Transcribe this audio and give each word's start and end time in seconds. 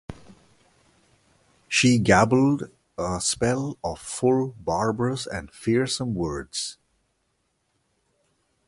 She 1.67 1.99
gabbled 1.99 2.71
a 2.97 3.21
spell 3.21 3.77
full 3.97 4.45
of 4.47 4.65
barbarous 4.65 5.27
and 5.27 5.51
fearsome 5.53 6.15
words. 6.15 6.79